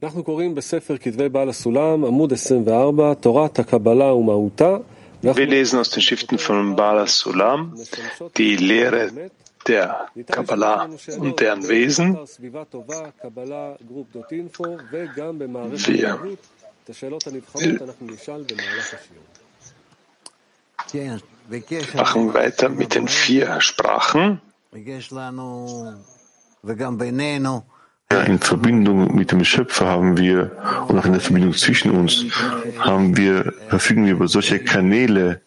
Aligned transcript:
Wir 0.00 0.10
lesen 5.46 5.78
aus 5.80 5.90
den 5.90 6.02
Schriften 6.02 6.38
von 6.38 6.76
Bala 6.76 7.06
Sulam 7.06 7.74
die 8.36 8.56
Lehre 8.56 9.10
der 9.66 10.08
Kabbalah 10.26 10.88
und 11.18 11.40
deren 11.40 11.68
Wesen. 11.68 12.16
Wir 21.48 21.62
machen 21.94 22.34
weiter 22.34 22.68
mit 22.68 22.94
den 22.94 23.08
vier 23.08 23.60
Sprachen. 23.60 24.40
Ja, 28.10 28.22
in 28.22 28.38
Verbindung 28.38 29.14
mit 29.14 29.32
dem 29.32 29.44
Schöpfer 29.44 29.86
haben 29.86 30.16
wir 30.16 30.56
und 30.88 30.98
auch 30.98 31.04
in 31.04 31.12
der 31.12 31.20
Verbindung 31.20 31.52
zwischen 31.52 31.90
uns 31.90 32.24
haben 32.78 33.18
wir, 33.18 33.52
verfügen 33.68 34.06
wir 34.06 34.12
über 34.12 34.28
solche 34.28 34.60
Kanäle, 34.60 35.42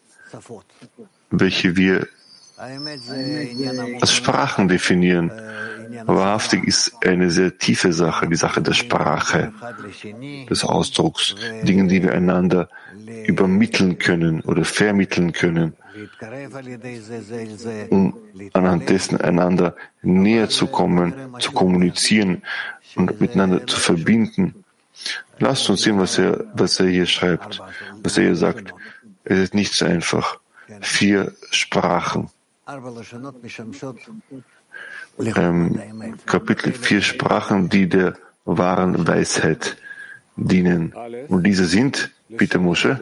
welche 1.30 1.74
wir 1.76 2.06
als 4.00 4.12
Sprachen 4.12 4.68
definieren. 4.68 5.32
Wahrhaftig 6.06 6.64
ist 6.64 6.92
eine 7.04 7.30
sehr 7.32 7.58
tiefe 7.58 7.92
Sache, 7.92 8.28
die 8.28 8.36
Sache 8.36 8.62
der 8.62 8.74
Sprache, 8.74 9.52
des 10.48 10.62
Ausdrucks, 10.62 11.34
Dinge, 11.64 11.88
die 11.88 12.00
wir 12.04 12.12
einander 12.12 12.68
übermitteln 13.26 13.98
können 13.98 14.40
oder 14.42 14.64
vermitteln 14.64 15.32
können, 15.32 15.74
anhand 18.52 18.88
dessen 18.88 19.20
einander 19.20 19.74
näher 20.02 20.48
zu 20.48 20.66
kommen, 20.66 21.14
zu 21.38 21.52
kommunizieren 21.52 22.42
und 22.96 23.20
miteinander 23.20 23.66
zu 23.66 23.78
verbinden. 23.78 24.64
Lasst 25.38 25.68
uns 25.70 25.82
sehen, 25.82 25.98
was 25.98 26.18
er, 26.18 26.44
was 26.54 26.78
er 26.80 26.86
hier 26.86 27.06
schreibt, 27.06 27.60
was 28.02 28.16
er 28.16 28.24
hier 28.24 28.36
sagt. 28.36 28.74
Es 29.24 29.38
ist 29.38 29.54
nicht 29.54 29.72
so 29.74 29.84
einfach. 29.84 30.38
Vier 30.80 31.32
Sprachen. 31.50 32.30
Ähm, 35.18 35.80
Kapitel 36.26 36.72
vier 36.72 37.02
Sprachen, 37.02 37.68
die 37.68 37.88
der 37.88 38.14
wahren 38.44 39.06
Weisheit 39.06 39.76
dienen. 40.36 40.92
Und 41.28 41.44
diese 41.44 41.66
sind, 41.66 42.10
bitte 42.28 42.58
Mosche. 42.58 43.00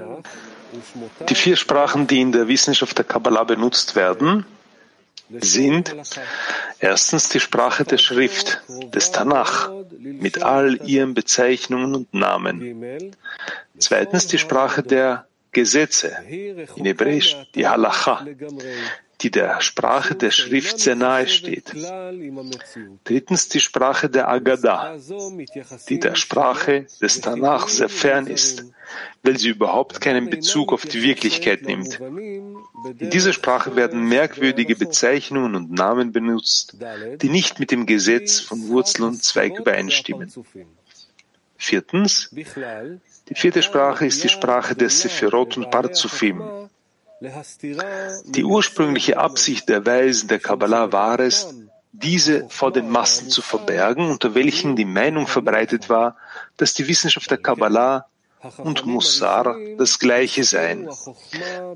Die 1.28 1.34
vier 1.34 1.56
Sprachen, 1.56 2.06
die 2.06 2.20
in 2.20 2.32
der 2.32 2.48
Wissenschaft 2.48 2.96
der 2.98 3.04
Kabbalah 3.04 3.44
benutzt 3.44 3.96
werden, 3.96 4.44
sind 5.38 5.94
erstens 6.80 7.28
die 7.28 7.40
Sprache 7.40 7.84
der 7.84 7.98
Schrift, 7.98 8.62
des 8.94 9.12
Tanach, 9.12 9.70
mit 9.98 10.42
all 10.42 10.80
ihren 10.86 11.14
Bezeichnungen 11.14 11.94
und 11.94 12.14
Namen. 12.14 13.14
Zweitens 13.78 14.26
die 14.26 14.38
Sprache 14.38 14.82
der 14.82 15.26
Gesetze, 15.52 16.16
in 16.28 16.84
Hebräisch 16.84 17.36
die 17.54 17.66
Halacha, 17.66 18.26
die 19.20 19.30
der 19.30 19.60
Sprache 19.60 20.14
der 20.14 20.30
Schrift 20.30 20.78
sehr 20.78 20.96
nahe 20.96 21.28
steht. 21.28 21.74
Drittens 23.04 23.48
die 23.48 23.60
Sprache 23.60 24.08
der 24.08 24.28
Agada, 24.28 24.96
die 25.88 26.00
der 26.00 26.14
Sprache 26.14 26.86
des 27.00 27.20
Tanach 27.20 27.68
sehr 27.68 27.88
fern 27.88 28.26
ist, 28.26 28.64
weil 29.22 29.38
sie 29.38 29.50
überhaupt 29.50 30.00
keinen 30.00 30.30
Bezug 30.30 30.72
auf 30.72 30.86
die 30.86 31.02
Wirklichkeit 31.02 31.62
nimmt. 31.62 32.00
In 32.00 33.10
dieser 33.10 33.32
Sprache 33.32 33.76
werden 33.76 34.08
merkwürdige 34.08 34.74
Bezeichnungen 34.76 35.54
und 35.54 35.70
Namen 35.70 36.12
benutzt, 36.12 36.76
die 37.20 37.28
nicht 37.28 37.60
mit 37.60 37.70
dem 37.70 37.86
Gesetz 37.86 38.40
von 38.40 38.68
Wurzel 38.68 39.04
und 39.04 39.22
Zweig 39.22 39.58
übereinstimmen. 39.58 40.32
Viertens, 41.58 42.30
die 42.32 43.34
vierte 43.34 43.62
Sprache 43.62 44.06
ist 44.06 44.24
die 44.24 44.30
Sprache 44.30 44.74
des 44.74 45.02
Sephirot 45.02 45.58
und 45.58 45.70
Parzufim, 45.70 46.42
die 47.20 48.44
ursprüngliche 48.44 49.18
Absicht 49.18 49.68
der 49.68 49.84
Weisen 49.84 50.28
der 50.28 50.38
Kabbalah 50.38 50.90
war 50.92 51.20
es, 51.20 51.54
diese 51.92 52.48
vor 52.48 52.72
den 52.72 52.88
Massen 52.88 53.28
zu 53.28 53.42
verbergen, 53.42 54.10
unter 54.10 54.34
welchen 54.34 54.76
die 54.76 54.84
Meinung 54.84 55.26
verbreitet 55.26 55.90
war, 55.90 56.16
dass 56.56 56.72
die 56.72 56.88
Wissenschaft 56.88 57.30
der 57.30 57.38
Kabbalah 57.38 58.06
und 58.58 58.86
Mussar 58.86 59.56
das 59.76 59.98
Gleiche 59.98 60.44
seien. 60.44 60.88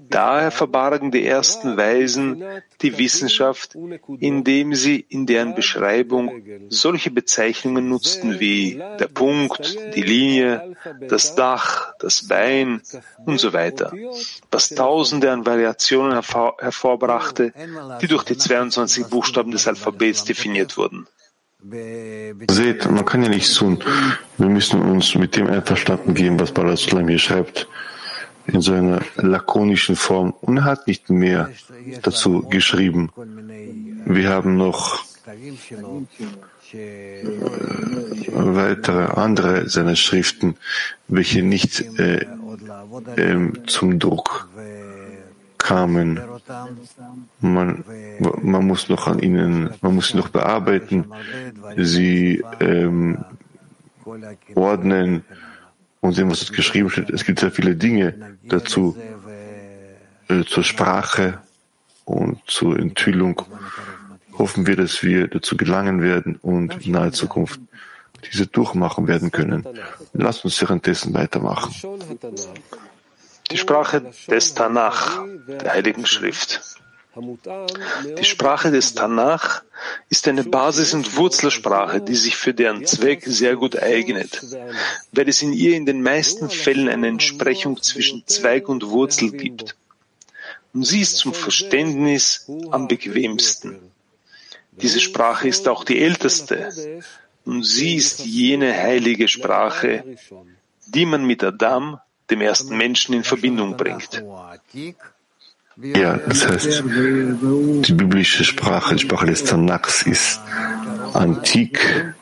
Daher 0.08 0.50
verbargen 0.50 1.10
die 1.10 1.26
ersten 1.26 1.76
Weisen 1.76 2.44
die 2.80 2.98
Wissenschaft, 2.98 3.76
indem 4.20 4.74
sie 4.74 5.00
in 5.08 5.26
deren 5.26 5.54
Beschreibung 5.54 6.42
solche 6.68 7.10
Bezeichnungen 7.10 7.88
nutzten 7.88 8.40
wie 8.40 8.82
der 8.98 9.08
Punkt, 9.08 9.76
die 9.94 10.02
Linie, 10.02 10.76
das 11.08 11.34
Dach, 11.34 11.94
das 11.98 12.28
Bein 12.28 12.82
und 13.24 13.38
so 13.38 13.52
weiter, 13.52 13.92
was 14.50 14.70
tausende 14.70 15.30
an 15.30 15.46
Variationen 15.46 16.12
hervor 16.12 16.56
hervorbrachte, 16.58 17.52
die 18.00 18.06
durch 18.06 18.24
die 18.24 18.36
22 18.36 19.06
Buchstaben 19.06 19.50
des 19.50 19.68
Alphabets 19.68 20.24
definiert 20.24 20.76
wurden. 20.76 21.06
Seht, 22.50 22.90
man 22.90 23.04
kann 23.06 23.22
ja 23.22 23.28
nichts 23.30 23.54
tun. 23.54 23.78
Wir 24.36 24.48
müssen 24.48 24.82
uns 24.82 25.14
mit 25.14 25.34
dem 25.36 25.46
einverstanden 25.46 26.12
geben, 26.12 26.38
was 26.38 26.52
Balaslam 26.52 27.08
hier 27.08 27.18
schreibt, 27.18 27.66
in 28.46 28.60
so 28.60 28.74
einer 28.74 29.00
lakonischen 29.16 29.96
Form. 29.96 30.34
Und 30.42 30.58
er 30.58 30.64
hat 30.64 30.86
nicht 30.86 31.08
mehr 31.08 31.50
dazu 32.02 32.42
geschrieben. 32.42 33.10
Wir 34.04 34.28
haben 34.28 34.58
noch 34.58 35.02
äh, 36.72 37.24
weitere 38.32 39.04
andere 39.18 39.68
seiner 39.68 39.96
Schriften, 39.96 40.56
welche 41.08 41.42
nicht 41.42 41.98
äh, 41.98 42.26
äh, 43.16 43.52
zum 43.66 43.98
Druck 43.98 44.48
kamen. 45.56 46.20
Man, 47.40 47.84
man 48.42 48.66
muss 48.66 48.88
noch 48.88 49.06
an 49.06 49.18
ihnen, 49.20 49.70
man 49.80 49.94
muss 49.94 50.08
sie 50.08 50.16
noch 50.16 50.28
bearbeiten, 50.28 51.06
sie 51.76 52.42
ähm, 52.60 53.24
ordnen 54.54 55.24
und 56.00 56.12
sehen, 56.12 56.30
was 56.30 56.52
geschrieben 56.52 56.90
steht. 56.90 57.10
Es 57.10 57.24
gibt 57.24 57.40
sehr 57.40 57.50
viele 57.50 57.76
Dinge 57.76 58.36
dazu, 58.42 58.96
äh, 60.28 60.44
zur 60.44 60.64
Sprache 60.64 61.38
und 62.04 62.40
zur 62.46 62.78
Enthüllung. 62.78 63.42
Hoffen 64.36 64.66
wir, 64.66 64.76
dass 64.76 65.02
wir 65.02 65.28
dazu 65.28 65.56
gelangen 65.56 66.02
werden 66.02 66.36
und 66.42 66.84
in 66.84 66.92
naher 66.92 67.12
Zukunft 67.12 67.60
diese 68.30 68.46
durchmachen 68.46 69.06
werden 69.06 69.30
können. 69.30 69.66
Lass 70.12 70.44
uns 70.44 70.60
währenddessen 70.60 71.14
weitermachen 71.14 71.72
die 73.50 73.58
Sprache 73.58 74.12
des 74.28 74.54
Tanach, 74.54 75.22
der 75.46 75.72
Heiligen 75.72 76.06
Schrift. 76.06 76.60
Die 77.16 78.24
Sprache 78.24 78.72
des 78.72 78.94
Tanach 78.94 79.62
ist 80.08 80.26
eine 80.26 80.42
Basis- 80.42 80.94
und 80.94 81.16
Wurzelsprache, 81.16 82.00
die 82.00 82.16
sich 82.16 82.34
für 82.36 82.52
deren 82.52 82.84
Zweck 82.86 83.22
sehr 83.24 83.54
gut 83.54 83.80
eignet, 83.80 84.42
weil 85.12 85.28
es 85.28 85.40
in 85.42 85.52
ihr 85.52 85.76
in 85.76 85.86
den 85.86 86.02
meisten 86.02 86.50
Fällen 86.50 86.88
eine 86.88 87.06
Entsprechung 87.06 87.80
zwischen 87.80 88.26
Zweig 88.26 88.68
und 88.68 88.88
Wurzel 88.88 89.30
gibt. 89.30 89.76
Und 90.72 90.84
sie 90.84 91.02
ist 91.02 91.18
zum 91.18 91.32
Verständnis 91.32 92.50
am 92.70 92.88
bequemsten. 92.88 93.78
Diese 94.72 94.98
Sprache 94.98 95.46
ist 95.46 95.68
auch 95.68 95.84
die 95.84 96.00
älteste 96.00 97.00
und 97.44 97.62
sie 97.62 97.94
ist 97.94 98.24
jene 98.24 98.74
heilige 98.74 99.28
Sprache, 99.28 100.16
die 100.86 101.06
man 101.06 101.24
mit 101.24 101.44
Adam 101.44 102.00
dem 102.34 102.40
ersten 102.40 102.76
Menschen 102.76 103.14
in 103.14 103.24
Verbindung 103.24 103.76
bringt. 103.76 104.22
Ja, 105.76 106.16
das 106.16 106.48
heißt, 106.48 106.84
die 107.86 107.92
biblische 107.92 108.44
Sprache, 108.44 108.94
die 108.94 109.02
Sprache 109.02 109.26
des 109.26 109.44
Tanachs 109.44 110.02
ist 110.02 110.40
antik 111.14 112.14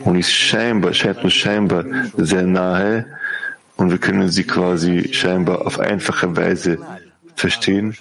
und 0.00 0.16
ist 0.16 0.32
scheinbar, 0.32 0.92
scheint 0.94 1.22
uns 1.22 1.34
scheinbar 1.34 1.84
sehr 2.16 2.42
nahe 2.42 3.06
und 3.76 3.90
wir 3.90 3.98
können 3.98 4.28
sie 4.28 4.44
quasi 4.44 5.12
scheinbar 5.12 5.66
auf 5.66 5.78
einfache 5.78 6.36
Weise 6.36 6.78
verstehen. 7.36 7.96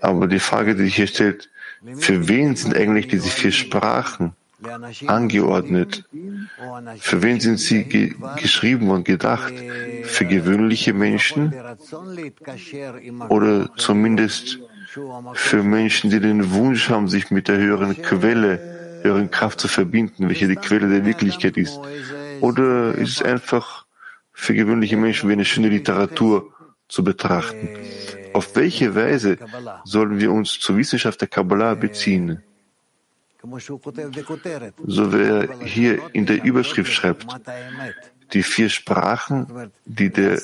Aber 0.00 0.26
die 0.28 0.38
Frage, 0.38 0.76
die 0.76 0.84
sich 0.84 0.96
hier 0.96 1.08
stellt, 1.08 1.50
für 1.98 2.28
wen 2.28 2.54
sind 2.54 2.76
eigentlich 2.76 3.08
diese 3.08 3.28
vier 3.28 3.50
Sprachen? 3.52 4.34
Angeordnet. 5.06 6.04
Für 6.98 7.22
wen 7.22 7.40
sind 7.40 7.58
sie 7.58 7.84
ge 7.84 8.14
geschrieben 8.36 8.90
und 8.90 9.04
gedacht? 9.04 9.52
Für 10.04 10.26
gewöhnliche 10.26 10.92
Menschen 10.92 11.52
oder 13.28 13.70
zumindest 13.76 14.58
für 15.34 15.62
Menschen, 15.62 16.10
die 16.10 16.20
den 16.20 16.52
Wunsch 16.52 16.90
haben, 16.90 17.08
sich 17.08 17.30
mit 17.30 17.48
der 17.48 17.58
höheren 17.58 18.00
Quelle, 18.02 19.00
höheren 19.02 19.30
Kraft 19.30 19.60
zu 19.60 19.68
verbinden, 19.68 20.28
welche 20.28 20.48
die 20.48 20.56
Quelle 20.56 20.88
der 20.88 21.04
Wirklichkeit 21.06 21.56
ist? 21.56 21.80
Oder 22.40 22.94
ist 22.94 23.10
es 23.16 23.22
einfach 23.22 23.86
für 24.32 24.54
gewöhnliche 24.54 24.96
Menschen 24.96 25.28
wie 25.28 25.34
eine 25.34 25.44
schöne 25.44 25.68
Literatur 25.68 26.52
zu 26.88 27.02
betrachten? 27.02 27.68
Auf 28.34 28.56
welche 28.56 28.94
Weise 28.94 29.38
sollen 29.84 30.18
wir 30.20 30.32
uns 30.32 30.58
zur 30.60 30.76
Wissenschaft 30.76 31.20
der 31.20 31.28
Kabbalah 31.28 31.74
beziehen? 31.74 32.42
So 34.86 35.12
wie 35.12 35.22
er 35.22 35.58
hier 35.64 35.98
in 36.12 36.26
der 36.26 36.44
Überschrift 36.44 36.92
schreibt, 36.92 37.26
die 38.32 38.42
vier 38.42 38.68
Sprachen, 38.68 39.70
die 39.84 40.10
der, 40.10 40.40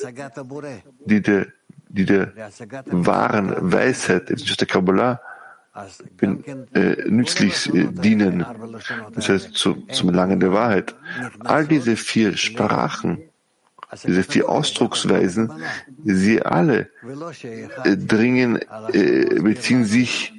die 1.05 1.21
der, 1.21 1.47
die 1.87 2.05
der 2.05 2.33
wahren 2.85 3.55
Weisheit, 3.71 4.29
der 4.29 4.67
Kabbalah, 4.67 5.21
äh, 6.21 7.09
nützlich 7.09 7.73
äh, 7.73 7.87
dienen, 7.91 8.45
das 9.13 9.29
heißt 9.29 9.53
zu, 9.53 9.75
zum 9.91 10.09
Erlangen 10.09 10.39
der 10.39 10.51
Wahrheit. 10.51 10.95
All 11.39 11.65
diese 11.67 11.95
vier 11.95 12.35
Sprachen, 12.35 13.19
diese 14.05 14.23
vier 14.23 14.49
Ausdrucksweisen, 14.49 15.51
sie 16.03 16.41
alle 16.41 16.89
äh, 17.85 17.95
dringen, 17.97 18.59
äh, 18.91 19.39
beziehen 19.41 19.85
sich 19.85 20.33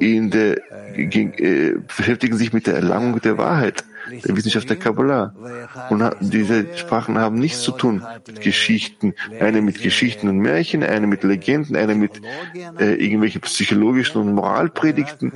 in 0.00 0.30
der, 0.30 0.58
äh, 0.96 1.74
beschäftigen 1.96 2.36
sich 2.36 2.52
mit 2.52 2.66
der 2.66 2.74
Erlangung 2.74 3.20
der 3.20 3.38
Wahrheit, 3.38 3.84
der 4.10 4.36
Wissenschaft 4.36 4.68
der 4.68 4.76
Kabbalah. 4.76 5.34
Und 5.90 6.04
diese 6.20 6.76
Sprachen 6.76 7.18
haben 7.18 7.38
nichts 7.38 7.62
zu 7.62 7.72
tun 7.72 8.04
mit 8.26 8.40
Geschichten. 8.40 9.14
Eine 9.40 9.62
mit 9.62 9.82
Geschichten 9.82 10.28
und 10.28 10.38
Märchen, 10.38 10.82
eine 10.82 11.06
mit 11.06 11.22
Legenden, 11.22 11.76
eine 11.76 11.94
mit 11.94 12.20
äh, 12.78 12.94
irgendwelchen 12.94 13.40
psychologischen 13.42 14.20
und 14.20 14.34
Moralpredigten, 14.34 15.32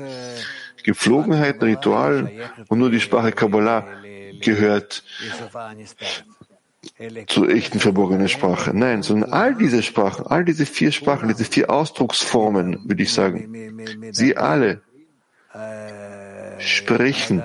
Gepflogenheiten, 0.82 1.62
Ritualen. 1.62 2.30
Und 2.68 2.78
nur 2.78 2.90
die 2.90 3.00
Sprache 3.00 3.32
Kabbalah 3.32 3.86
gehört 4.40 5.02
zur 7.26 7.48
echten 7.50 7.78
verborgenen 7.78 8.28
Sprache. 8.28 8.72
Nein, 8.74 9.02
sondern 9.02 9.32
all 9.32 9.54
diese 9.54 9.82
Sprachen, 9.82 10.26
all 10.26 10.44
diese 10.44 10.66
vier 10.66 10.92
Sprachen, 10.92 11.28
diese 11.28 11.44
vier 11.44 11.70
Ausdrucksformen, 11.70 12.80
würde 12.84 13.02
ich 13.02 13.12
sagen, 13.12 14.12
sie 14.12 14.36
alle 14.36 14.82
sprechen 16.58 17.42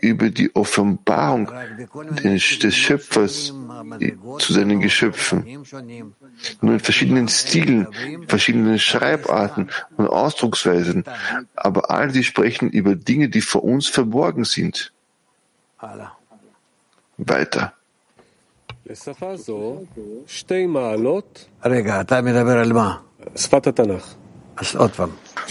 über 0.00 0.30
die 0.30 0.54
Offenbarung 0.54 1.50
des 2.22 2.42
Schöpfers 2.42 3.54
zu 4.38 4.52
seinen 4.52 4.80
Geschöpfen. 4.80 5.64
Nur 6.60 6.74
in 6.74 6.80
verschiedenen 6.80 7.28
Stilen, 7.28 7.88
verschiedenen 8.26 8.78
Schreibarten 8.78 9.70
und 9.96 10.08
Ausdrucksweisen. 10.08 11.04
Aber 11.54 11.90
all 11.90 12.10
sie 12.10 12.24
sprechen 12.24 12.70
über 12.70 12.94
Dinge, 12.94 13.28
die 13.28 13.40
vor 13.40 13.64
uns 13.64 13.88
verborgen 13.88 14.44
sind. 14.44 14.92
Weiter. 17.16 17.72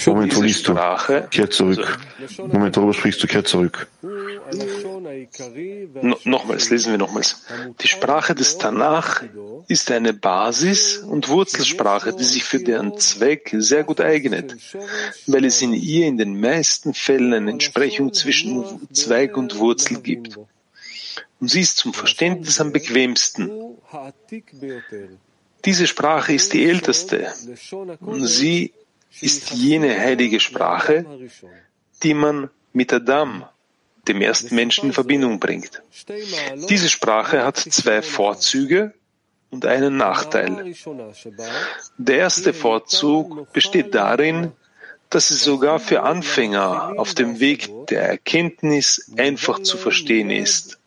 Moment, 0.06 0.36
wo 0.36 0.42
liest 0.42 0.68
du? 0.68 0.76
Kehr 1.30 1.50
zurück. 1.50 1.98
Moment, 2.38 2.78
worüber 2.78 2.94
sprichst 2.94 3.24
du? 3.24 3.28
Kehr 3.28 3.44
zurück. 3.44 3.88
No, 6.02 6.18
nochmals, 6.24 6.70
lesen 6.70 6.92
wir 6.92 6.98
nochmals. 6.98 7.44
Die 7.82 7.88
Sprache 7.88 8.36
des 8.36 8.58
Tanach 8.58 9.24
ist 9.68 9.92
eine 9.92 10.14
Basis- 10.14 10.98
und 10.98 11.30
Wurzelsprache, 11.30 12.14
die 12.14 12.24
sich 12.24 12.44
für 12.44 12.60
deren 12.60 12.98
Zweck 12.98 13.56
sehr 13.58 13.84
gut 13.84 14.00
eignet, 14.00 14.56
weil 15.28 15.46
es 15.46 15.62
in 15.62 15.74
ihr 15.74 16.08
in 16.08 16.18
den 16.18 16.40
meisten 16.40 16.94
Fällen 16.94 17.34
eine 17.34 17.52
Entsprechung 17.52 18.14
zwischen 18.14 18.88
Zweig 18.94 19.38
und 19.38 19.58
Wurzel 19.60 20.02
gibt 20.02 20.38
und 21.44 21.50
sie 21.50 21.60
ist 21.60 21.76
zum 21.76 21.94
Verständnis 21.94 22.62
am 22.62 22.72
bequemsten. 22.72 23.52
Diese 25.66 25.88
Sprache 25.88 26.32
ist 26.32 26.54
die 26.54 26.66
älteste 26.66 27.34
und 28.00 28.26
sie 28.26 28.72
ist 29.20 29.52
jene 29.52 30.00
heilige 30.00 30.40
Sprache, 30.40 31.06
die 32.02 32.14
man 32.14 32.50
mit 32.72 32.94
Adam, 32.94 33.44
dem 34.08 34.22
ersten 34.22 34.56
Menschen, 34.56 34.86
in 34.86 34.94
Verbindung 34.94 35.42
bringt. 35.42 35.84
Diese 36.70 36.88
Sprache 36.88 37.44
hat 37.44 37.58
zwei 37.58 38.02
Vorzüge 38.02 38.94
und 39.50 39.66
einen 39.66 39.98
Nachteil. 39.98 40.74
Der 41.98 42.18
erste 42.20 42.54
Vorzug 42.54 43.52
besteht 43.52 43.94
darin, 43.94 44.54
dass 45.10 45.28
sie 45.28 45.36
sogar 45.36 45.82
für 45.82 46.04
Anfänger 46.04 46.94
auf 46.96 47.14
dem 47.14 47.42
Weg 47.42 47.70
der 47.90 48.04
Erkenntnis 48.08 49.12
einfach 49.18 49.60
zu 49.60 49.76
verstehen 49.76 50.30
ist. 50.30 50.80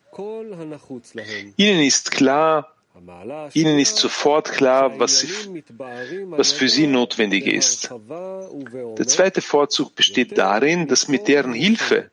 Ihnen 1.56 1.80
ist 1.80 2.10
klar, 2.10 2.72
Ihnen 3.52 3.78
ist 3.78 3.96
sofort 3.96 4.50
klar, 4.52 4.98
was, 4.98 5.20
sie, 5.20 5.62
was, 6.28 6.52
für 6.52 6.68
Sie 6.68 6.86
notwendig 6.86 7.46
ist. 7.46 7.90
Der 8.08 9.06
zweite 9.06 9.42
Vorzug 9.42 9.94
besteht 9.94 10.38
darin, 10.38 10.88
dass 10.88 11.06
mit 11.06 11.28
deren 11.28 11.52
Hilfe 11.52 12.10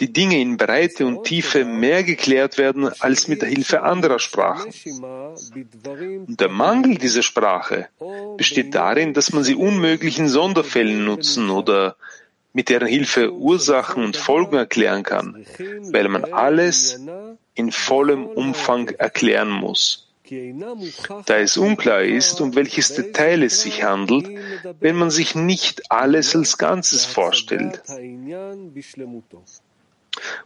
die 0.00 0.12
Dinge 0.12 0.40
in 0.40 0.56
Breite 0.56 1.06
und 1.06 1.24
Tiefe 1.24 1.64
mehr 1.64 2.02
geklärt 2.02 2.58
werden 2.58 2.90
als 3.00 3.28
mit 3.28 3.42
der 3.42 3.50
Hilfe 3.50 3.82
anderer 3.82 4.18
Sprachen. 4.18 4.72
Und 6.26 6.40
der 6.40 6.48
Mangel 6.48 6.96
dieser 6.96 7.22
Sprache 7.22 7.88
besteht 8.36 8.74
darin, 8.74 9.12
dass 9.14 9.32
man 9.32 9.44
sie 9.44 9.54
unmöglich 9.54 10.18
in 10.18 10.28
Sonderfällen 10.28 11.04
nutzen 11.04 11.50
oder 11.50 11.96
mit 12.52 12.68
deren 12.68 12.88
Hilfe 12.88 13.32
Ursachen 13.32 14.04
und 14.04 14.16
Folgen 14.16 14.56
erklären 14.56 15.02
kann, 15.02 15.44
weil 15.92 16.08
man 16.08 16.24
alles 16.32 17.00
in 17.54 17.72
vollem 17.72 18.26
Umfang 18.26 18.88
erklären 18.88 19.50
muss. 19.50 20.08
Da 21.26 21.38
es 21.38 21.56
unklar 21.56 22.02
ist, 22.02 22.40
um 22.40 22.54
welches 22.54 22.94
Detail 22.94 23.42
es 23.42 23.62
sich 23.62 23.82
handelt, 23.82 24.28
wenn 24.78 24.96
man 24.96 25.10
sich 25.10 25.34
nicht 25.34 25.90
alles 25.90 26.36
als 26.36 26.56
Ganzes 26.56 27.04
vorstellt. 27.04 27.82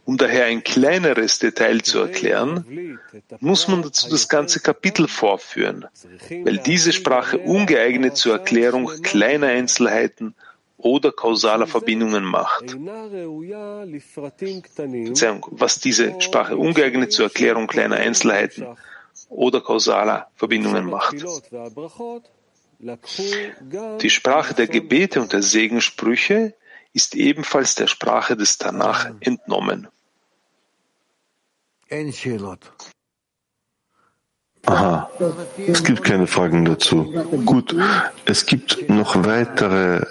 Um 0.05 0.17
daher 0.17 0.45
ein 0.45 0.63
kleineres 0.63 1.39
Detail 1.39 1.81
zu 1.81 1.99
erklären, 1.99 2.99
muss 3.39 3.67
man 3.67 3.81
dazu 3.81 4.09
das 4.09 4.29
ganze 4.29 4.59
Kapitel 4.59 5.07
vorführen, 5.07 5.85
weil 6.43 6.57
diese 6.59 6.93
Sprache 6.93 7.37
ungeeignet 7.39 8.15
zur 8.15 8.33
Erklärung 8.33 8.89
kleiner 9.01 9.47
Einzelheiten 9.47 10.35
oder 10.85 11.11
kausaler 11.11 11.65
Verbindungen 11.65 12.23
macht. 12.23 12.77
Verzeihung, 13.99 15.47
was 15.49 15.79
diese 15.79 16.21
Sprache 16.21 16.55
ungeeignet 16.55 17.11
zur 17.11 17.25
Erklärung 17.25 17.65
kleiner 17.65 17.95
Einzelheiten 17.95 18.67
oder 19.29 19.61
kausaler 19.61 20.27
Verbindungen 20.35 20.85
macht. 20.85 21.15
Die 24.01 24.09
Sprache 24.11 24.53
der 24.53 24.67
Gebete 24.67 25.21
und 25.21 25.33
der 25.33 25.41
Segenssprüche 25.41 26.53
ist 26.93 27.15
ebenfalls 27.15 27.73
der 27.73 27.87
Sprache 27.87 28.37
des 28.37 28.59
Tanach 28.59 29.09
entnommen. 29.21 29.87
Aha, 34.67 35.09
es 35.67 35.83
gibt 35.83 36.03
keine 36.03 36.27
Fragen 36.27 36.63
dazu. 36.65 37.11
Gut, 37.43 37.75
es 38.25 38.45
gibt 38.45 38.87
noch 38.87 39.15
weitere 39.25 40.05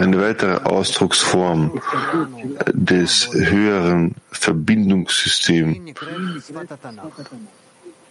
eine 0.00 0.20
weitere 0.20 0.56
Ausdrucksform 0.64 1.80
des 2.72 3.28
höheren 3.32 4.14
Verbindungssystems 4.32 5.78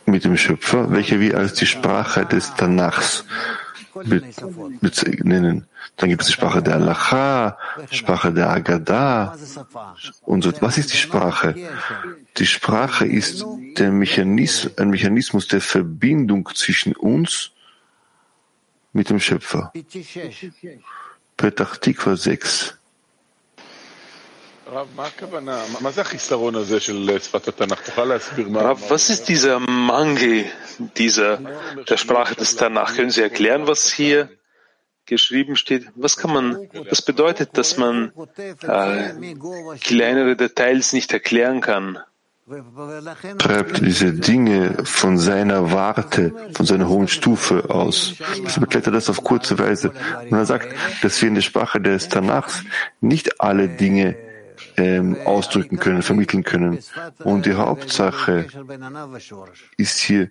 mit 0.05 0.23
dem 0.23 0.37
Schöpfer, 0.37 0.91
welche 0.91 1.19
wir 1.19 1.37
als 1.37 1.53
die 1.55 1.65
Sprache 1.65 2.25
des 2.25 2.53
Tanachs 2.53 3.25
nennen. 5.23 5.65
Dann 5.97 6.09
gibt 6.09 6.21
es 6.21 6.27
die 6.27 6.33
Sprache 6.33 6.61
der 6.61 6.75
Alacha, 6.75 7.57
Sprache 7.91 8.31
der 8.31 8.49
Agada 8.51 9.35
und 10.21 10.43
so. 10.43 10.53
Was 10.61 10.77
ist 10.77 10.93
die 10.93 10.97
Sprache? 10.97 11.55
Die 12.37 12.45
Sprache 12.45 13.05
ist 13.07 13.45
der 13.77 13.91
Mechanismus, 13.91 14.77
ein 14.77 14.89
Mechanismus 14.91 15.47
der 15.47 15.61
Verbindung 15.61 16.47
zwischen 16.53 16.95
uns 16.95 17.51
mit 18.93 19.09
dem 19.09 19.19
Schöpfer. 19.19 19.73
Petach 21.39 21.77
Tikva 21.77 22.17
6. 22.17 22.75
Was 28.89 29.09
ist 29.09 29.29
dieser 29.29 29.59
Mangel 29.59 30.45
dieser, 30.97 31.37
der 31.87 31.95
Sprache 31.95 32.35
des 32.35 32.57
Tanach? 32.57 32.93
Können 32.93 33.09
Sie 33.09 33.21
erklären, 33.21 33.67
was 33.67 33.89
hier 33.89 34.29
geschrieben 35.05 35.55
steht? 35.55 35.87
Was 35.95 36.17
kann 36.17 36.33
man, 36.33 36.69
was 36.89 37.01
bedeutet, 37.01 37.57
dass 37.57 37.77
man 37.77 38.11
äh, 38.61 39.13
kleinere 39.79 40.35
Details 40.35 40.91
nicht 40.91 41.13
erklären 41.13 41.61
kann? 41.61 41.99
Treibt 43.37 43.85
diese 43.85 44.13
Dinge 44.13 44.77
von 44.83 45.17
seiner 45.17 45.71
Warte, 45.71 46.33
von 46.53 46.65
seiner 46.65 46.87
hohen 46.87 47.07
Stufe 47.07 47.69
aus. 47.69 48.15
Das 48.43 48.57
erklärt 48.57 48.87
das 48.87 49.09
auf 49.09 49.23
kurze 49.23 49.59
Weise. 49.59 49.91
Und 50.29 50.37
er 50.37 50.45
sagt, 50.45 50.73
dass 51.01 51.21
wir 51.21 51.29
in 51.29 51.35
der 51.35 51.41
Sprache 51.41 51.79
des 51.79 52.09
Tanachs 52.09 52.63
nicht 53.01 53.39
alle 53.41 53.67
Dinge 53.67 54.15
ähm, 54.77 55.17
ausdrücken 55.25 55.77
können, 55.79 56.01
vermitteln 56.01 56.43
können. 56.43 56.79
Und 57.23 57.45
die 57.45 57.53
Hauptsache 57.53 58.47
ist 59.77 59.99
hier 59.99 60.29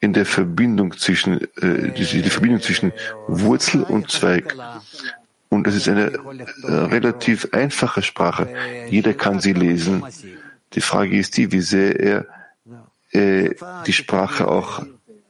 in 0.00 0.12
der 0.12 0.26
Verbindung 0.26 0.96
zwischen, 0.96 1.40
äh, 1.56 1.90
die, 1.92 2.22
die 2.22 2.30
Verbindung 2.30 2.60
zwischen 2.60 2.92
Wurzel 3.26 3.82
und 3.82 4.10
Zweig. 4.10 4.54
Und 5.48 5.66
es 5.66 5.74
ist 5.74 5.88
eine 5.88 6.12
äh, 6.12 6.72
relativ 6.72 7.48
einfache 7.52 8.02
Sprache. 8.02 8.48
Jeder 8.88 9.14
kann 9.14 9.40
sie 9.40 9.52
lesen. 9.52 10.04
Die 10.74 10.80
Frage 10.80 11.16
ist 11.16 11.36
die, 11.36 11.52
wie 11.52 11.60
sehr 11.60 12.00
er 12.00 12.26
äh, 13.12 13.54
die 13.86 13.92
Sprache 13.92 14.48
auch 14.48 14.84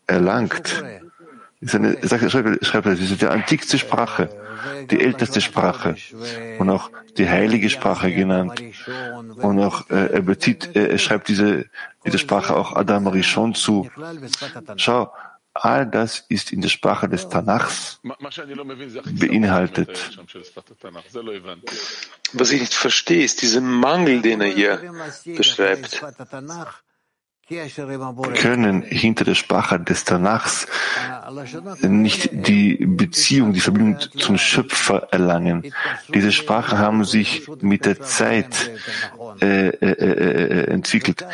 erlangt. 0.06 0.82
Ist 1.60 1.74
eine, 1.74 1.96
sagt, 2.06 2.30
schreibt, 2.30 2.64
schreibt, 2.64 2.86
es 2.86 3.00
ist 3.00 3.20
die 3.20 3.26
antikste 3.26 3.78
Sprache, 3.78 4.28
die 4.90 5.00
älteste 5.00 5.40
Sprache 5.40 5.96
und 6.58 6.68
auch 6.70 6.90
die 7.16 7.28
heilige 7.28 7.70
Sprache 7.70 8.12
genannt. 8.12 8.62
Und 9.36 9.60
auch 9.60 9.88
äh, 9.90 10.12
er 10.12 10.22
bezieht, 10.22 10.76
äh, 10.76 10.88
er 10.88 10.98
schreibt 10.98 11.28
diese, 11.28 11.66
diese 12.04 12.18
Sprache 12.18 12.54
auch 12.54 12.76
Adam 12.76 13.06
Rishon 13.06 13.54
zu. 13.54 13.88
Schau, 14.76 15.12
All 15.60 15.86
das 15.86 16.24
ist 16.28 16.52
in 16.52 16.60
der 16.60 16.68
Sprache 16.68 17.08
des 17.08 17.28
Tanachs 17.28 18.00
beinhaltet. 18.02 20.18
Was 22.32 22.52
ich 22.52 22.60
nicht 22.60 22.74
verstehe, 22.74 23.24
ist 23.24 23.42
dieser 23.42 23.60
Mangel, 23.60 24.22
den 24.22 24.40
er 24.40 24.48
hier 24.48 24.80
beschreibt 25.36 26.02
können 27.48 28.82
hinter 28.82 29.24
der 29.24 29.36
Sprache 29.36 29.78
des 29.78 30.04
Tanachs 30.04 30.66
nicht 31.82 32.30
die 32.32 32.84
Beziehung, 32.84 33.52
die 33.52 33.60
Verbindung 33.60 34.00
zum 34.18 34.36
Schöpfer 34.36 35.08
erlangen. 35.12 35.62
Diese 36.12 36.32
Sprache 36.32 36.78
haben 36.78 37.04
sich 37.04 37.48
mit 37.60 37.86
der 37.86 38.00
Zeit 38.00 38.72
äh, 39.40 39.68
äh, 39.68 39.90
äh, 39.90 40.70
entwickelt. 40.72 41.24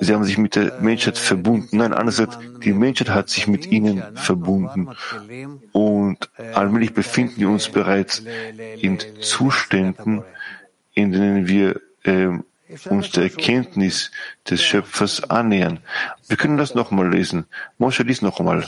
Sie 0.00 0.14
haben 0.14 0.24
sich 0.24 0.38
mit 0.38 0.56
der 0.56 0.80
Menschheit 0.80 1.18
verbunden. 1.18 1.76
Nein, 1.76 1.92
andererseits, 1.92 2.38
die 2.64 2.72
Menschheit 2.72 3.10
hat 3.10 3.28
sich 3.28 3.46
mit 3.46 3.66
ihnen 3.66 4.02
verbunden. 4.14 4.88
Und 5.72 6.30
allmählich 6.54 6.94
befinden 6.94 7.40
wir 7.40 7.50
uns 7.50 7.68
bereits 7.68 8.22
in 8.80 8.98
Zuständen, 9.20 10.22
in 10.94 11.12
denen 11.12 11.46
wir 11.46 11.80
ähm, 12.04 12.44
uns 12.88 13.10
der 13.10 13.24
Erkenntnis 13.24 14.10
des 14.48 14.62
Schöpfers 14.62 15.28
annähern. 15.30 15.80
Wir 16.28 16.36
können 16.36 16.56
das 16.56 16.74
nochmal 16.74 17.10
lesen. 17.10 17.46
Moshe, 17.78 18.02
lies 18.02 18.22
nochmal. 18.22 18.60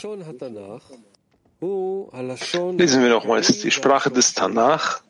Lesen 1.60 3.02
wir 3.02 3.10
nochmals. 3.10 3.60
Die 3.60 3.70
Sprache 3.70 4.10
des 4.10 4.34
Tanach 4.34 5.02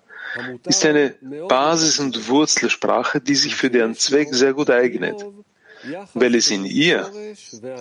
ist 0.66 0.84
eine 0.84 1.14
Basis- 1.48 1.98
und 1.98 2.28
Wurzelsprache, 2.28 3.20
die 3.20 3.34
sich 3.34 3.56
für 3.56 3.70
deren 3.70 3.94
Zweck 3.94 4.28
sehr 4.32 4.52
gut 4.52 4.70
eignet 4.70 5.24
weil 6.14 6.34
es 6.34 6.50
in 6.50 6.64
ihr 6.64 7.10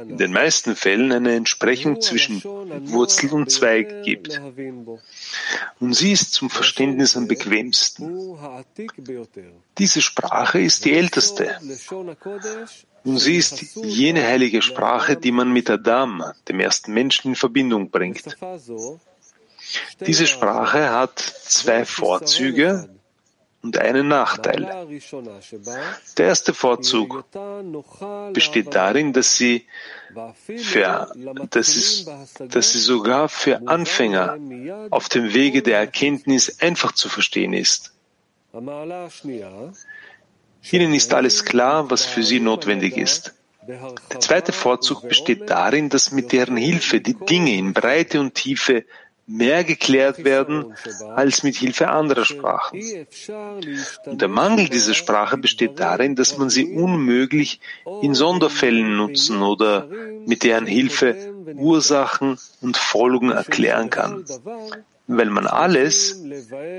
in 0.08 0.18
den 0.18 0.32
meisten 0.32 0.76
Fällen 0.76 1.12
eine 1.12 1.36
Entsprechung 1.36 2.02
zwischen 2.02 2.44
Wurzel 2.44 3.32
und 3.32 3.52
Zweig 3.52 4.04
gibt. 4.04 4.42
Und 5.80 5.94
sie 5.94 6.12
ist 6.12 6.34
zum 6.34 6.50
Verständnis 6.50 7.16
am 7.18 7.28
bequemsten. 7.28 8.38
Diese 9.78 10.02
Sprache 10.02 10.60
ist 10.60 10.86
die 10.86 10.94
älteste. 10.94 11.58
Und 13.06 13.18
sie 13.18 13.36
ist 13.36 13.76
jene 13.76 14.24
heilige 14.24 14.62
Sprache, 14.62 15.18
die 15.18 15.32
man 15.32 15.52
mit 15.52 15.70
Adam, 15.70 16.24
dem 16.48 16.60
ersten 16.60 16.94
Menschen, 16.94 17.30
in 17.30 17.36
Verbindung 17.36 17.90
bringt. 17.90 18.24
Diese 20.06 20.28
Sprache 20.28 20.92
hat 20.92 21.20
zwei 21.20 21.86
Vorzüge, 21.86 22.90
und 23.64 23.78
einen 23.78 24.10
Nachteil. 24.10 24.88
Der 26.18 26.28
erste 26.28 26.54
Vorzug 26.54 27.24
besteht 28.34 28.76
darin, 28.76 29.14
dass 29.14 29.38
sie, 29.38 29.66
für, 30.58 31.12
dass, 31.50 31.68
sie, 31.68 32.06
dass 32.50 32.74
sie 32.74 32.80
sogar 32.80 33.30
für 33.30 33.66
Anfänger 33.66 34.38
auf 34.92 35.08
dem 35.10 35.34
Wege 35.34 35.64
der 35.64 35.80
Erkenntnis 35.80 36.60
einfach 36.60 36.92
zu 36.92 37.08
verstehen 37.08 37.54
ist. 37.54 37.94
Ihnen 40.72 40.94
ist 40.94 41.14
alles 41.14 41.46
klar, 41.46 41.90
was 41.90 42.06
für 42.06 42.24
sie 42.24 42.42
notwendig 42.42 42.98
ist. 42.98 43.34
Der 43.66 44.20
zweite 44.20 44.52
Vorzug 44.52 45.08
besteht 45.08 45.50
darin, 45.50 45.88
dass 45.88 46.12
mit 46.12 46.34
deren 46.34 46.58
Hilfe 46.58 47.00
die 47.00 47.14
Dinge 47.14 47.56
in 47.56 47.74
Breite 47.74 48.20
und 48.20 48.36
Tiefe 48.36 48.84
mehr 49.26 49.64
geklärt 49.64 50.24
werden 50.24 50.74
als 51.16 51.44
mit 51.44 51.56
Hilfe 51.56 51.90
anderer 51.90 52.26
Sprachen. 52.26 52.80
Und 54.06 54.22
der 54.22 54.28
Mangel 54.28 54.68
dieser 54.70 54.94
Sprache 54.94 55.38
besteht 55.38 55.80
darin, 55.80 56.16
dass 56.16 56.38
man 56.38 56.50
sie 56.50 56.66
unmöglich 56.66 57.60
in 58.02 58.14
Sonderfällen 58.14 58.98
nutzen 58.98 59.42
oder 59.42 59.88
mit 60.26 60.44
deren 60.44 60.66
Hilfe 60.66 61.16
Ursachen 61.56 62.38
und 62.62 62.78
Folgen 62.78 63.32
erklären 63.32 63.90
kann. 63.90 64.26
Weil 65.08 65.30
man 65.30 65.48
alles 65.48 66.22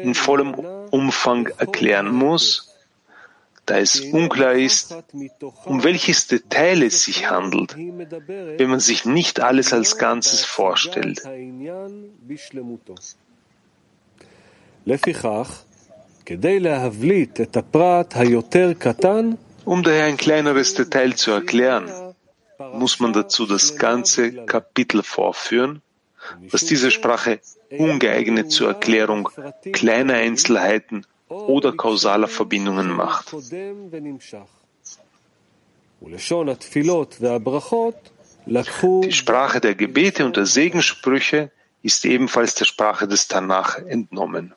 in 0.02 0.14
vollem 0.14 0.54
Umfang 0.90 1.48
erklären 1.58 2.10
muss, 2.12 2.73
da 3.66 3.78
es 3.78 4.00
unklar 4.00 4.54
ist, 4.54 4.94
um 5.64 5.84
welches 5.84 6.26
Detail 6.26 6.82
es 6.82 7.04
sich 7.04 7.30
handelt, 7.30 7.76
wenn 7.76 8.70
man 8.70 8.80
sich 8.80 9.04
nicht 9.04 9.40
alles 9.40 9.72
als 9.72 9.96
Ganzes 9.96 10.44
vorstellt. 10.44 11.22
Um 19.64 19.82
daher 19.82 20.04
ein 20.04 20.16
kleineres 20.16 20.74
Detail 20.74 21.14
zu 21.14 21.30
erklären, 21.30 22.14
muss 22.72 23.00
man 23.00 23.12
dazu 23.12 23.46
das 23.46 23.76
ganze 23.76 24.32
Kapitel 24.44 25.02
vorführen, 25.02 25.80
was 26.50 26.64
diese 26.64 26.90
Sprache 26.90 27.40
ungeeignet 27.70 28.50
zur 28.50 28.68
Erklärung 28.68 29.28
kleiner 29.72 30.14
Einzelheiten 30.14 31.06
oder 31.28 31.72
kausaler 31.72 32.28
Verbindungen 32.28 32.90
macht. 32.90 33.34
Die 39.02 39.12
Sprache 39.12 39.60
der 39.60 39.74
Gebete 39.74 40.24
und 40.26 40.36
der 40.36 40.46
Segenssprüche 40.46 41.50
ist 41.82 42.04
ebenfalls 42.04 42.54
der 42.54 42.66
Sprache 42.66 43.08
des 43.08 43.28
Tanach 43.28 43.78
entnommen. 43.78 44.54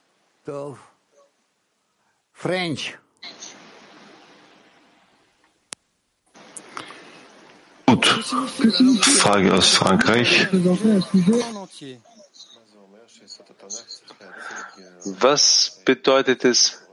French. 2.34 2.98
Gut. 7.86 8.06
Frage 8.06 9.54
aus 9.54 9.70
Frankreich. 9.76 10.48
Was 15.06 15.82
bedeutet 15.86 16.46
es, 16.46 16.84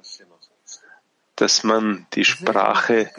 dass 1.36 1.64
man 1.64 2.06
die 2.14 2.24
Sprache, 2.24 3.10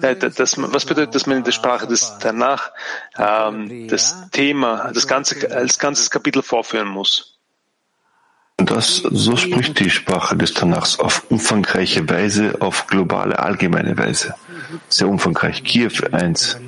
äh, 0.00 0.16
dass 0.16 0.56
was 0.56 0.86
bedeutet, 0.86 1.14
dass 1.14 1.26
man 1.26 1.38
in 1.38 1.44
der 1.44 1.52
Sprache 1.52 1.86
des 1.86 2.16
danach 2.20 2.72
ähm, 3.18 3.88
das 3.88 4.30
Thema, 4.30 4.90
das 4.92 5.06
ganze 5.06 5.54
als 5.54 5.78
ganzes 5.78 6.10
Kapitel 6.10 6.42
vorführen 6.42 6.88
muss? 6.88 7.38
Das, 8.56 8.96
so 8.96 9.36
spricht 9.36 9.78
die 9.78 9.88
Sprache 9.88 10.36
des 10.36 10.52
Tanachs 10.52 10.98
auf 10.98 11.30
umfangreiche 11.30 12.08
Weise, 12.08 12.56
auf 12.60 12.88
globale, 12.88 13.38
allgemeine 13.38 13.96
Weise. 13.96 14.34
Sehr 14.88 15.08
umfangreich. 15.08 15.62
Kiew 15.62 15.92
1. 16.10 16.58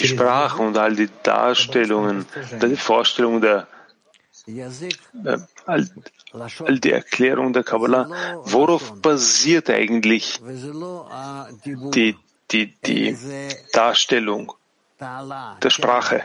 Die 0.00 0.06
Sprache 0.06 0.62
und 0.62 0.78
all 0.78 0.96
die 0.96 1.10
Darstellungen, 1.22 2.24
die 2.62 2.76
Vorstellung 2.76 3.40
der 3.42 3.66
äh, 4.46 5.38
all, 5.66 5.86
all 6.32 6.78
die 6.78 6.92
Erklärung 6.92 7.52
der 7.52 7.64
Kabbalah, 7.64 8.08
worauf 8.44 9.02
basiert 9.02 9.68
eigentlich. 9.68 10.40
Die, 11.94 12.16
die, 12.50 12.74
die 12.86 13.18
Darstellung 13.72 14.54
der 14.98 15.70
Sprache? 15.70 16.24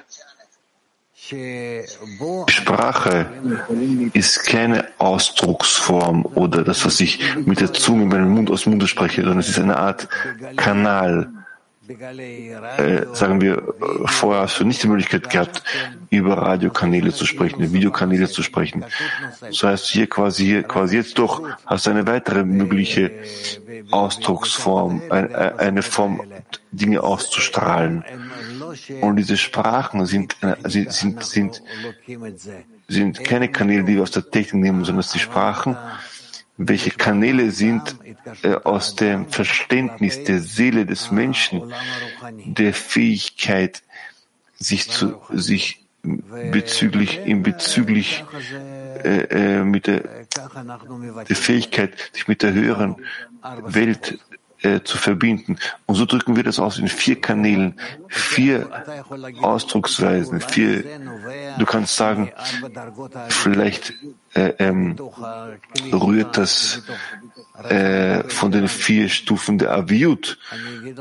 Sprache 2.48 3.26
ist 4.14 4.46
keine 4.46 4.88
Ausdrucksform 4.98 6.26
oder 6.26 6.64
das, 6.64 6.86
was 6.86 7.00
ich 7.00 7.20
mit 7.46 7.62
der 7.62 7.72
Zunge, 7.72 8.06
mit 8.06 8.16
dem 8.16 8.30
Mund 8.30 8.52
aus 8.52 8.64
dem 8.64 8.74
Mund 8.74 8.88
spreche, 8.90 9.22
sondern 9.22 9.40
es 9.40 9.48
ist 9.50 9.60
eine 9.60 9.78
Art 9.78 10.10
Kanal. 10.58 11.30
Äh, 11.88 13.06
sagen 13.14 13.42
wir, 13.42 13.62
vorher 14.06 14.44
hast 14.44 14.60
du 14.60 14.64
nicht 14.64 14.82
die 14.84 14.88
Möglichkeit 14.88 15.30
gehabt, 15.30 15.64
über 16.10 16.38
Radiokanäle 16.38 17.12
zu 17.12 17.26
sprechen, 17.26 17.74
Videokanäle 17.74 18.30
zu 18.30 18.42
sprechen. 18.42 18.86
Das 19.42 19.64
heißt, 19.64 19.88
hier 19.88 20.08
quasi, 20.08 20.46
hier 20.46 20.64
quasi 20.64 20.96
jetzt 20.96 21.20
doch 21.20 21.42
hast 21.66 21.86
du 21.86 21.90
eine 21.90 22.08
weitere 22.08 22.46
mögliche 22.46 23.12
Ausdrucksform, 23.92 25.02
eine, 25.10 25.60
eine 25.60 25.82
Form, 25.82 26.22
Dinge 26.72 27.04
auszustrahlen. 27.04 28.04
Und 29.02 29.16
diese 29.18 29.38
Sprachen 29.38 30.06
sind, 30.06 30.36
äh, 30.42 30.56
sind, 30.66 30.92
sind, 30.92 31.24
sind, 31.24 31.62
sind 32.88 33.24
keine 33.24 33.50
Kanäle, 33.50 33.84
die 33.84 33.96
wir 33.96 34.04
aus 34.04 34.12
der 34.12 34.30
Technik 34.30 34.64
nehmen, 34.64 34.86
sondern 34.86 35.06
die 35.14 35.20
Sprachen, 35.20 35.78
welche 36.58 36.92
Kanäle 36.92 37.52
sind 37.52 37.96
äh, 38.44 38.56
aus 38.64 38.96
dem 38.96 39.28
Verständnis 39.28 40.24
der 40.24 40.40
Seele 40.40 40.86
des 40.86 41.12
Menschen, 41.12 41.74
der 42.46 42.74
Fähigkeit, 42.74 43.82
sich 44.58 44.90
zu, 44.90 45.20
sich 45.32 45.84
bezüglich, 46.04 47.22
in 47.26 47.44
bezüglich 47.44 48.24
äh, 49.04 49.60
äh, 49.60 49.64
mit 49.64 49.88
der, 49.88 50.04
der 51.28 51.36
Fähigkeit, 51.36 51.94
sich 52.12 52.28
mit 52.28 52.44
der 52.44 52.54
höheren 52.54 52.98
Welt 53.66 54.20
äh, 54.63 54.81
zu 54.83 54.99
verbinden. 54.99 55.57
Und 55.87 55.95
so 55.95 56.05
drücken 56.05 56.35
wir 56.35 56.43
das 56.43 56.59
aus 56.59 56.79
in 56.79 56.89
vier 56.89 57.21
Kanälen, 57.21 57.79
vier 58.09 58.69
Ausdrucksweisen, 59.41 60.41
vier, 60.41 60.85
du 61.59 61.65
kannst 61.65 61.95
sagen, 61.97 62.33
vielleicht 63.29 63.95
äh, 64.35 64.55
ähm, 64.59 64.97
rührt 65.93 66.37
das 66.37 66.83
äh, 67.69 68.25
von 68.25 68.51
den 68.51 68.69
vier 68.69 69.09
Stufen 69.09 69.59
der 69.59 69.73
Aviut 69.73 70.39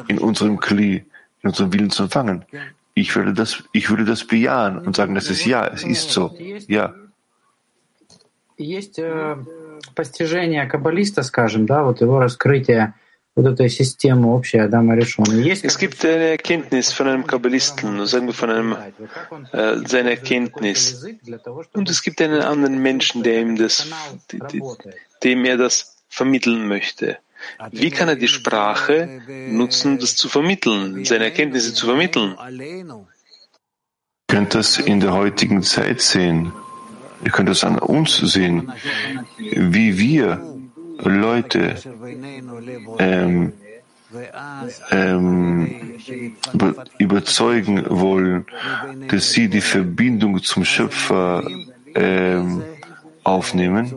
in 0.07 0.19
unserem 0.19 0.60
Kli, 0.60 1.05
in 1.41 1.50
unserem 1.50 1.74
Willen 1.74 1.89
zu 1.89 2.03
empfangen. 2.03 2.46
Ich 2.93 3.15
würde 3.15 3.34
das, 3.34 3.63
ich 3.74 3.89
würde 3.89 4.05
das 4.05 4.25
bejahen 4.25 4.79
und 4.79 4.96
sagen, 4.96 5.15
das 5.15 5.29
ist 5.29 5.46
ja, 5.46 5.65
es 5.67 5.84
ist 5.84 6.12
so, 6.12 6.36
ja. 6.67 6.93
Есть 8.60 8.98
э, 8.98 9.36
постижение 9.96 10.65
каббалиста, 10.65 11.22
скажем, 11.22 11.67
да, 11.67 11.84
вот 11.84 12.01
его 12.01 12.19
раскрытие 12.19 12.96
es 13.34 13.96
gibt 15.78 16.04
eine 16.04 16.28
Erkenntnis 16.28 16.92
von 16.92 17.08
einem 17.08 17.26
Kabbalisten, 17.26 18.06
sagen 18.06 18.26
wir 18.26 18.34
von 18.34 18.50
einem, 18.50 18.76
äh, 19.52 19.76
seine 19.86 20.10
Erkenntnis. 20.10 21.02
Und 21.72 21.88
es 21.88 22.02
gibt 22.02 22.20
einen 22.20 22.42
anderen 22.42 22.82
Menschen, 22.82 23.22
der 23.22 23.40
ihm 23.40 23.56
das, 23.56 23.88
dem 25.22 25.46
er 25.46 25.56
das 25.56 25.96
vermitteln 26.08 26.68
möchte. 26.68 27.16
Wie 27.70 27.90
kann 27.90 28.08
er 28.08 28.16
die 28.16 28.28
Sprache 28.28 29.22
nutzen, 29.48 29.98
das 29.98 30.14
zu 30.14 30.28
vermitteln, 30.28 31.06
seine 31.06 31.24
Erkenntnisse 31.24 31.72
zu 31.72 31.86
vermitteln? 31.86 32.36
Ihr 32.50 33.06
könnt 34.28 34.54
das 34.54 34.76
in 34.78 35.00
der 35.00 35.14
heutigen 35.14 35.62
Zeit 35.62 36.02
sehen. 36.02 36.52
Ihr 37.24 37.30
könnt 37.30 37.48
das 37.48 37.64
an 37.64 37.78
uns 37.78 38.18
sehen, 38.18 38.70
wie 39.38 39.96
wir 39.96 40.51
Leute 41.02 41.76
ähm, 42.99 43.52
ähm, 44.90 45.75
überzeugen 46.99 47.85
wollen, 47.88 48.47
dass 49.09 49.32
sie 49.32 49.49
die 49.49 49.61
Verbindung 49.61 50.42
zum 50.42 50.64
Schöpfer 50.64 51.44
ähm, 51.94 52.62
aufnehmen. 53.25 53.95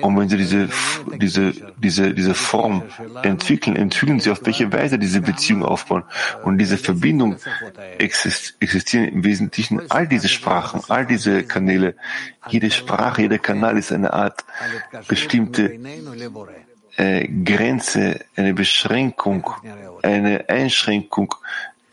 Und 0.00 0.18
wenn 0.18 0.28
sie 0.28 0.36
diese, 0.36 0.68
diese, 1.16 1.52
diese, 1.76 2.14
diese 2.14 2.34
Form 2.34 2.82
entwickeln, 3.22 3.76
entwickeln 3.76 4.20
sie 4.20 4.30
auf 4.30 4.44
welche 4.44 4.72
Weise 4.72 4.98
diese 4.98 5.20
Beziehung 5.20 5.64
aufbauen. 5.64 6.04
Und 6.44 6.58
diese 6.58 6.78
Verbindung 6.78 7.36
existieren 7.98 9.08
im 9.08 9.24
Wesentlichen 9.24 9.90
all 9.90 10.06
diese 10.06 10.28
Sprachen, 10.28 10.82
all 10.88 11.06
diese 11.06 11.42
Kanäle. 11.44 11.94
Jede 12.48 12.70
Sprache, 12.70 13.22
jeder 13.22 13.38
Kanal 13.38 13.78
ist 13.78 13.92
eine 13.92 14.12
Art 14.12 14.44
bestimmte 15.08 15.78
äh, 16.96 17.28
Grenze, 17.28 18.20
eine 18.36 18.54
Beschränkung, 18.54 19.50
eine 20.02 20.48
Einschränkung 20.48 21.34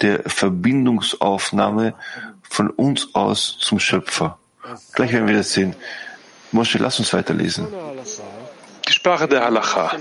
der 0.02 0.22
Verbindungsaufnahme 0.26 1.94
von 2.42 2.70
uns 2.70 3.14
aus 3.16 3.58
zum 3.60 3.80
Schöpfer. 3.80 4.38
Gleich 4.94 5.14
werden 5.14 5.28
wir 5.28 5.36
das 5.36 5.54
sehen. 5.54 5.76
Moshe, 6.51 6.77
lass 6.77 7.00
uns 7.00 7.13
weiterlesen. 7.13 7.68
Die 8.88 8.94
Sprache 8.94 9.27
der 9.27 9.46
Halacha, 9.46 9.96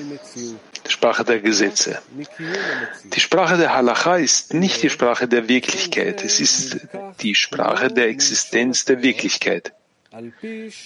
die 0.87 0.91
Sprache 0.91 1.25
der 1.25 1.41
Gesetze. 1.41 2.01
Die 3.05 3.21
Sprache 3.21 3.57
der 3.59 3.75
Halacha 3.75 4.17
ist 4.17 4.55
nicht 4.55 4.83
die 4.83 4.91
Sprache 4.91 5.29
der 5.29 5.49
Wirklichkeit, 5.49 6.25
es 6.25 6.41
ist 6.41 6.79
die 7.21 7.35
Sprache 7.35 7.89
der 7.89 8.09
Existenz 8.09 8.87
der 8.87 9.03
Wirklichkeit. 9.03 9.73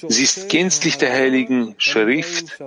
Sie 0.09 0.25
ist 0.25 0.49
gänzlich 0.49 0.99
der 0.99 1.13
heiligen 1.13 1.77
Schrift 1.79 2.59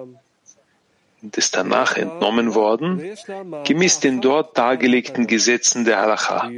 des 1.21 1.51
Tanach 1.51 1.97
entnommen 1.97 2.53
worden, 2.53 3.17
gemäß 3.65 3.99
den 3.99 4.21
dort 4.21 4.57
dargelegten 4.57 5.27
Gesetzen 5.27 5.83
der 5.83 5.99
Halacha. 5.99 6.49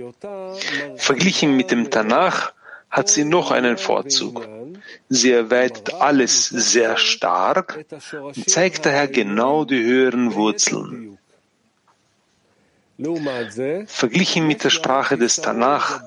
Verglichen 0.98 1.56
mit 1.56 1.72
dem 1.72 1.90
Tanach 1.90 2.54
hat 2.90 3.10
sie 3.10 3.26
noch 3.26 3.52
einen 3.52 3.78
Vorzug. 3.78 4.48
Sie 5.10 5.32
erweitert 5.32 5.94
alles 5.96 6.48
sehr 6.48 6.98
stark 6.98 7.86
und 8.22 8.50
zeigt 8.50 8.86
daher 8.86 9.08
genau 9.08 9.66
die 9.66 9.84
höheren 9.84 10.34
Wurzeln. 10.34 11.18
Verglichen 13.88 14.48
mit 14.48 14.64
der 14.64 14.72
Sprache 14.72 15.18
des 15.18 15.36
Tanach 15.36 16.02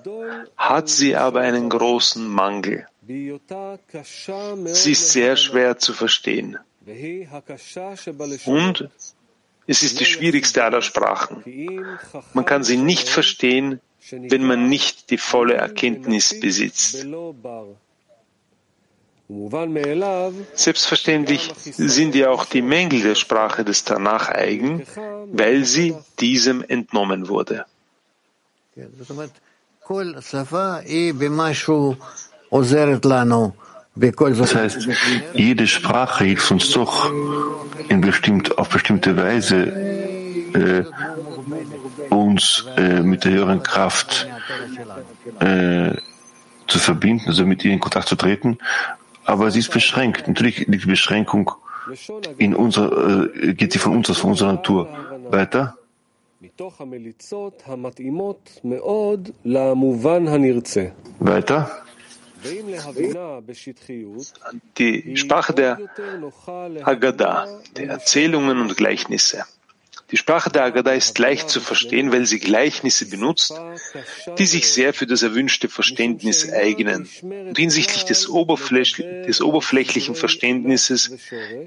hat 0.57 0.88
sie 0.88 1.14
aber 1.14 1.40
einen 1.40 1.69
großen 1.69 2.27
Mangel. 2.27 2.87
Sie 3.07 4.93
ist 4.93 5.12
sehr 5.12 5.37
schwer 5.37 5.79
zu 5.79 5.93
verstehen. 5.93 6.59
Und 8.47 8.88
es 9.66 9.83
ist 9.85 10.01
die 10.01 10.05
schwierigste 10.05 10.64
aller 10.64 10.83
Sprachen. 10.83 11.45
Man 12.35 12.45
kann 12.45 12.64
sie 12.64 12.77
nicht 12.77 13.09
verstehen, 13.09 13.81
wenn 14.10 14.44
man 14.44 14.68
nicht 14.68 15.10
die 15.10 15.18
volle 15.18 15.54
Erkenntnis 15.54 16.38
besitzt. 16.40 17.06
Selbstverständlich 20.54 21.52
sind 21.56 22.14
ja 22.16 22.30
auch 22.30 22.46
die 22.46 22.62
Mängel 22.62 23.02
der 23.02 23.14
Sprache 23.14 23.64
des 23.64 23.84
Tanach 23.84 24.28
eigen, 24.28 24.84
weil 25.32 25.64
sie 25.64 25.94
diesem 26.18 26.64
entnommen 26.66 27.28
wurde. 27.28 27.64
Das 33.94 34.54
heißt, 34.54 34.88
jede 35.34 35.66
Sprache 35.66 36.24
hilft 36.24 36.50
uns 36.50 36.70
doch 36.70 37.12
in 37.88 38.00
bestimmt, 38.00 38.58
auf 38.58 38.68
bestimmte 38.68 39.16
Weise 39.16 40.10
äh, 40.54 40.84
uns 42.10 42.66
äh, 42.76 43.00
mit 43.02 43.24
der 43.24 43.32
höheren 43.32 43.62
Kraft 43.62 44.26
äh, 45.40 45.96
zu 46.66 46.78
verbinden, 46.78 47.24
also 47.28 47.44
mit 47.44 47.64
ihr 47.64 47.72
in 47.72 47.80
Kontakt 47.80 48.08
zu 48.08 48.16
treten. 48.16 48.58
Aber 49.24 49.50
sie 49.50 49.60
ist 49.60 49.72
beschränkt. 49.72 50.28
Natürlich 50.28 50.66
liegt 50.66 50.84
die 50.84 50.88
Beschränkung 50.88 51.50
in 52.38 52.54
unserer, 52.54 53.28
äh, 53.34 53.54
geht 53.54 53.72
sie 53.72 53.78
von 53.78 53.96
uns 53.96 54.10
aus, 54.10 54.18
von 54.18 54.30
unserer 54.30 54.52
Natur. 54.52 54.88
Weiter. 55.30 55.76
Weiter. 61.18 61.70
Die 64.78 65.16
Sprache 65.16 65.52
der 65.52 65.78
Haggadah, 66.86 67.46
der 67.76 67.88
Erzählungen 67.88 68.60
und 68.60 68.76
Gleichnisse. 68.76 69.44
Die 70.11 70.16
Sprache 70.16 70.51
der 70.51 70.64
Agada 70.64 70.92
ist 70.92 71.18
leicht 71.18 71.49
zu 71.49 71.61
verstehen, 71.61 72.12
weil 72.12 72.27
sie 72.27 72.40
Gleichnisse 72.40 73.07
benutzt, 73.07 73.55
die 74.38 74.46
sich 74.46 74.70
sehr 74.70 74.92
für 74.92 75.07
das 75.07 75.23
erwünschte 75.23 75.68
Verständnis 75.68 76.51
eignen. 76.53 77.09
Und 77.23 77.57
hinsichtlich 77.57 78.05
des, 78.05 78.29
Oberfläch 78.29 78.96
des 78.96 79.40
oberflächlichen 79.40 80.14
Verständnisses 80.14 81.12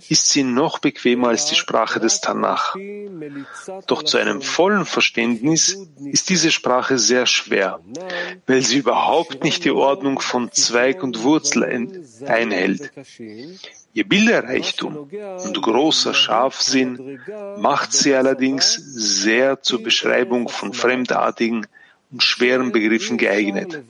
ist 0.09 0.29
sie 0.29 0.43
noch 0.43 0.79
bequemer 0.79 1.29
als 1.29 1.45
die 1.45 1.55
Sprache 1.55 1.99
des 1.99 2.21
Tanach. 2.21 2.75
Doch 3.87 4.03
zu 4.03 4.17
einem 4.17 4.41
vollen 4.41 4.85
Verständnis 4.85 5.77
ist 6.03 6.29
diese 6.29 6.51
Sprache 6.51 6.97
sehr 6.97 7.25
schwer, 7.25 7.79
weil 8.47 8.61
sie 8.61 8.77
überhaupt 8.77 9.43
nicht 9.43 9.63
die 9.63 9.71
Ordnung 9.71 10.19
von 10.19 10.51
Zweig 10.51 11.03
und 11.03 11.23
Wurzel 11.23 11.63
einhält. 12.25 12.91
Ihr 13.95 14.07
Bilderreichtum 14.07 15.09
und 15.43 15.61
großer 15.61 16.15
Scharfsinn 16.15 17.19
macht 17.57 17.93
sie 17.93 18.15
allerdings 18.15 18.73
sehr 18.73 19.61
zur 19.61 19.83
Beschreibung 19.83 20.49
von 20.49 20.73
fremdartigen 20.73 21.67
und 22.11 22.23
schweren 22.23 22.71
Begriffen 22.71 23.17
geeignet, 23.17 23.83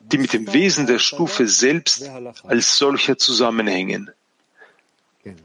die 0.00 0.18
mit 0.18 0.32
dem 0.32 0.52
Wesen 0.52 0.86
der 0.86 1.00
Stufe 1.00 1.48
selbst 1.48 2.08
als 2.44 2.76
solcher 2.76 3.18
zusammenhängen, 3.18 4.10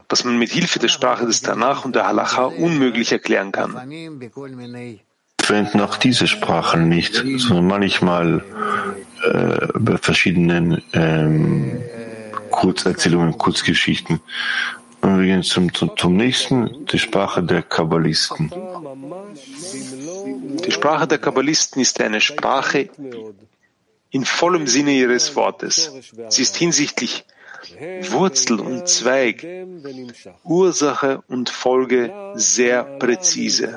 was 0.08 0.24
man 0.24 0.38
mit 0.38 0.50
Hilfe 0.50 0.78
der 0.78 0.88
Sprache 0.88 1.26
des 1.26 1.42
Tanach 1.42 1.84
und 1.84 1.96
der 1.96 2.06
Halacha 2.06 2.44
unmöglich 2.44 3.10
erklären 3.10 3.50
kann. 3.50 3.72
Verwenden 5.40 5.80
auch 5.80 5.96
diese 5.96 6.26
Sprachen 6.26 6.88
nicht, 6.88 7.24
sondern 7.36 7.66
manchmal 7.66 8.44
äh, 9.24 9.68
bei 9.74 9.96
verschiedenen 9.96 10.82
ähm, 10.92 11.80
Kurzerzählungen, 12.56 13.36
Kurzgeschichten. 13.36 14.20
Und 15.02 15.18
wir 15.18 15.26
gehen 15.26 15.42
zum, 15.42 15.72
zum, 15.74 15.90
zum 15.96 16.16
nächsten, 16.16 16.86
die 16.86 16.98
Sprache 16.98 17.42
der 17.42 17.62
Kabbalisten. 17.62 18.50
Die 20.64 20.72
Sprache 20.72 21.06
der 21.06 21.18
Kabbalisten 21.18 21.82
ist 21.82 22.00
eine 22.00 22.20
Sprache 22.20 22.88
in 24.10 24.24
vollem 24.24 24.66
Sinne 24.66 24.92
ihres 24.92 25.36
Wortes. 25.36 25.92
Sie 26.30 26.42
ist 26.42 26.56
hinsichtlich 26.56 27.24
Wurzel 28.10 28.58
und 28.60 28.88
Zweig, 28.88 29.46
Ursache 30.42 31.22
und 31.28 31.50
Folge 31.50 32.12
sehr 32.36 32.84
präzise. 32.84 33.68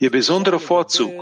Ihr 0.00 0.10
besonderer 0.10 0.58
Vorzug 0.58 1.12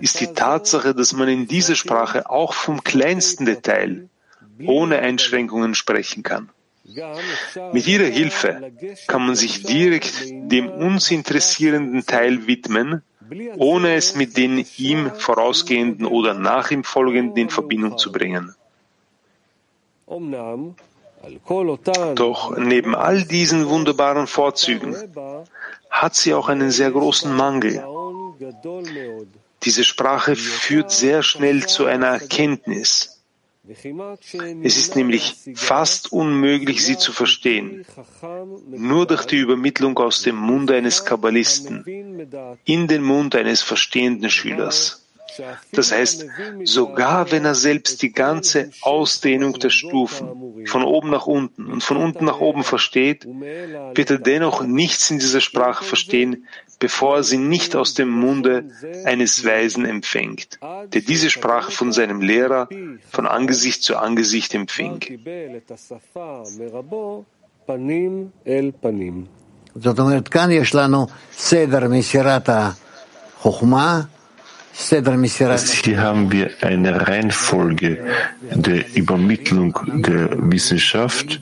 ist 0.00 0.20
die 0.20 0.32
Tatsache, 0.32 0.94
dass 0.94 1.12
man 1.12 1.28
in 1.28 1.46
dieser 1.46 1.74
Sprache 1.74 2.30
auch 2.30 2.54
vom 2.54 2.82
kleinsten 2.82 3.44
Detail 3.44 4.08
ohne 4.66 4.98
Einschränkungen 4.98 5.74
sprechen 5.74 6.22
kann. 6.22 6.50
Mit 7.72 7.86
ihrer 7.86 8.06
Hilfe 8.06 8.72
kann 9.06 9.26
man 9.26 9.36
sich 9.36 9.62
direkt 9.62 10.24
dem 10.28 10.68
uns 10.68 11.10
interessierenden 11.10 12.04
Teil 12.04 12.46
widmen, 12.46 13.02
ohne 13.56 13.94
es 13.94 14.16
mit 14.16 14.36
den 14.36 14.64
ihm 14.76 15.12
vorausgehenden 15.14 16.06
oder 16.06 16.34
nach 16.34 16.70
ihm 16.70 16.82
folgenden 16.82 17.36
in 17.36 17.50
Verbindung 17.50 17.96
zu 17.96 18.10
bringen. 18.10 18.54
Doch 22.16 22.56
neben 22.56 22.94
all 22.96 23.22
diesen 23.24 23.68
wunderbaren 23.68 24.26
Vorzügen 24.26 24.96
hat 25.90 26.14
sie 26.16 26.34
auch 26.34 26.48
einen 26.48 26.70
sehr 26.70 26.90
großen 26.90 27.32
Mangel. 27.32 27.84
Diese 29.62 29.84
Sprache 29.84 30.34
führt 30.34 30.90
sehr 30.90 31.22
schnell 31.22 31.66
zu 31.66 31.84
einer 31.84 32.06
Erkenntnis. 32.06 33.19
Es 34.62 34.76
ist 34.76 34.96
nämlich 34.96 35.36
fast 35.54 36.12
unmöglich, 36.12 36.84
sie 36.84 36.98
zu 36.98 37.12
verstehen. 37.12 37.84
Nur 38.68 39.06
durch 39.06 39.26
die 39.26 39.36
Übermittlung 39.36 39.96
aus 39.98 40.22
dem 40.22 40.36
Munde 40.36 40.74
eines 40.74 41.04
Kabbalisten 41.04 41.84
in 42.64 42.88
den 42.88 43.02
Mund 43.02 43.36
eines 43.36 43.62
verstehenden 43.62 44.30
Schülers. 44.30 44.99
Das 45.71 45.91
heißt, 45.91 46.25
sogar 46.63 47.31
wenn 47.31 47.45
er 47.45 47.55
selbst 47.55 48.01
die 48.01 48.11
ganze 48.11 48.71
Ausdehnung 48.81 49.53
der 49.59 49.69
Stufen 49.69 50.65
von 50.65 50.83
oben 50.83 51.09
nach 51.09 51.27
unten 51.27 51.65
und 51.73 51.83
von 51.83 51.97
unten 51.97 52.25
nach 52.25 52.39
oben 52.39 52.63
versteht, 52.63 53.25
wird 53.25 54.09
er 54.11 54.19
dennoch 54.19 54.63
nichts 54.63 55.11
in 55.11 55.19
dieser 55.19 55.41
Sprache 55.41 55.83
verstehen, 55.83 56.47
bevor 56.79 57.17
er 57.17 57.23
sie 57.23 57.37
nicht 57.37 57.75
aus 57.75 57.93
dem 57.93 58.09
Munde 58.09 58.65
eines 59.05 59.45
Weisen 59.45 59.85
empfängt, 59.85 60.59
der 60.93 61.01
diese 61.01 61.29
Sprache 61.29 61.71
von 61.71 61.91
seinem 61.91 62.21
Lehrer 62.21 62.67
von 63.11 63.25
Angesicht 63.27 63.83
zu 63.83 63.97
Angesicht 63.97 64.53
empfing. 64.53 64.99
זאת 69.75 69.99
אומרת, 69.99 70.27
כאן 70.27 70.51
יש 70.51 70.75
לנו 70.75 71.07
סדר 71.37 71.87
מסירת 71.87 72.49
החוכמה, 72.49 74.01
hier 75.84 76.00
haben 76.00 76.32
wir 76.32 76.50
eine 76.62 77.06
Reihenfolge 77.06 77.98
der 78.40 78.96
Übermittlung 78.96 79.78
der 80.02 80.30
Wissenschaft, 80.50 81.40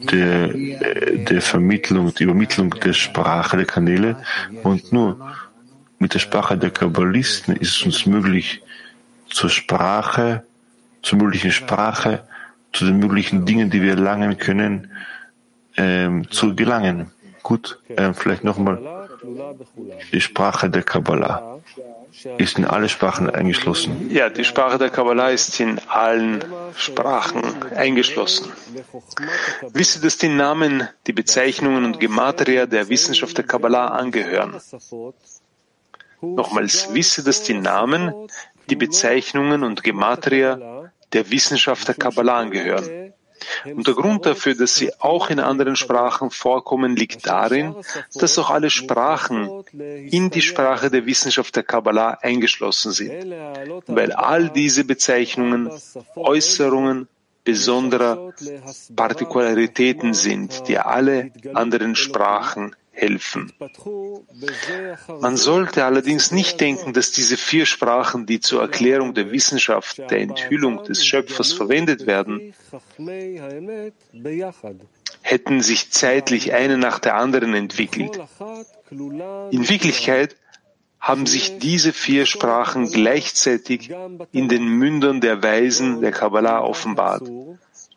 der, 0.00 0.48
der 0.48 1.42
Vermittlung, 1.42 2.14
der 2.14 2.26
Übermittlung 2.26 2.70
der 2.70 2.92
Sprache 2.92 3.56
der 3.56 3.66
Kanäle 3.66 4.16
und 4.62 4.92
nur 4.92 5.18
mit 5.98 6.14
der 6.14 6.18
Sprache 6.18 6.56
der 6.56 6.70
Kabbalisten 6.70 7.56
ist 7.56 7.76
es 7.76 7.82
uns 7.82 8.06
möglich, 8.06 8.62
zur 9.28 9.50
Sprache, 9.50 10.44
zur 11.02 11.18
möglichen 11.18 11.52
Sprache, 11.52 12.24
zu 12.72 12.86
den 12.86 12.98
möglichen 12.98 13.44
Dingen, 13.44 13.70
die 13.70 13.82
wir 13.82 13.90
erlangen 13.90 14.38
können, 14.38 14.90
ähm, 15.76 16.28
zu 16.30 16.54
gelangen. 16.54 17.10
Gut, 17.42 17.78
äh, 17.88 18.12
vielleicht 18.12 18.44
nochmal 18.44 18.99
die 20.12 20.20
Sprache 20.20 20.70
der 20.70 20.82
Kabbalah 20.82 21.58
ist 22.38 22.58
in 22.58 22.64
alle 22.64 22.88
Sprachen 22.88 23.30
eingeschlossen. 23.30 24.10
Ja, 24.10 24.28
die 24.28 24.44
Sprache 24.44 24.78
der 24.78 24.90
Kabbalah 24.90 25.30
ist 25.30 25.58
in 25.60 25.80
allen 25.88 26.44
Sprachen 26.76 27.42
eingeschlossen. 27.74 28.52
Wisse, 29.72 30.00
dass 30.00 30.18
die 30.18 30.28
Namen, 30.28 30.88
die 31.06 31.12
Bezeichnungen 31.12 31.84
und 31.84 32.00
Gematria 32.00 32.66
der 32.66 32.88
Wissenschaft 32.88 33.36
der 33.38 33.44
Kabbalah 33.44 33.88
angehören. 33.88 34.60
Nochmals, 36.20 36.92
wisse, 36.92 37.24
dass 37.24 37.42
die 37.42 37.54
Namen, 37.54 38.12
die 38.68 38.76
Bezeichnungen 38.76 39.64
und 39.64 39.82
Gematria 39.82 40.90
der 41.12 41.30
Wissenschaft 41.30 41.88
der 41.88 41.94
Kabbalah 41.94 42.38
angehören. 42.38 42.99
Und 43.64 43.86
der 43.86 43.94
Grund 43.94 44.26
dafür, 44.26 44.54
dass 44.54 44.74
sie 44.74 44.92
auch 45.00 45.30
in 45.30 45.40
anderen 45.40 45.76
Sprachen 45.76 46.30
vorkommen, 46.30 46.96
liegt 46.96 47.26
darin, 47.26 47.74
dass 48.14 48.38
auch 48.38 48.50
alle 48.50 48.70
Sprachen 48.70 49.64
in 49.72 50.30
die 50.30 50.42
Sprache 50.42 50.90
der 50.90 51.06
Wissenschaft 51.06 51.56
der 51.56 51.62
Kabbalah 51.62 52.18
eingeschlossen 52.22 52.92
sind, 52.92 53.34
weil 53.86 54.12
all 54.12 54.50
diese 54.50 54.84
Bezeichnungen 54.84 55.70
Äußerungen 56.16 57.08
besonderer 57.44 58.32
Partikularitäten 58.94 60.14
sind, 60.14 60.68
die 60.68 60.78
alle 60.78 61.30
anderen 61.54 61.96
Sprachen 61.96 62.76
helfen. 63.00 63.52
Man 65.20 65.36
sollte 65.36 65.84
allerdings 65.84 66.30
nicht 66.30 66.60
denken, 66.60 66.92
dass 66.92 67.10
diese 67.12 67.36
vier 67.36 67.66
Sprachen, 67.66 68.26
die 68.26 68.40
zur 68.40 68.60
Erklärung 68.60 69.14
der 69.14 69.30
Wissenschaft 69.32 69.98
der 69.98 70.20
Enthüllung 70.20 70.84
des 70.84 71.04
Schöpfers 71.04 71.52
verwendet 71.52 72.06
werden, 72.06 72.54
hätten 75.22 75.60
sich 75.62 75.90
zeitlich 75.90 76.52
eine 76.52 76.76
nach 76.78 76.98
der 76.98 77.14
anderen 77.16 77.54
entwickelt. 77.54 78.20
In 78.90 79.68
Wirklichkeit 79.68 80.36
haben 81.00 81.24
sich 81.24 81.58
diese 81.58 81.92
vier 81.94 82.26
Sprachen 82.26 82.90
gleichzeitig 82.90 83.90
in 84.32 84.48
den 84.48 84.66
Mündern 84.68 85.22
der 85.22 85.42
Weisen 85.42 86.02
der 86.02 86.12
Kabbalah 86.12 86.60
offenbart 86.62 87.22